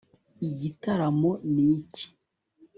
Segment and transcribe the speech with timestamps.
[0.47, 2.05] igitaramo ni iki